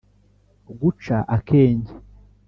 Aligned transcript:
guca 0.79 1.17
akenge 1.35 1.93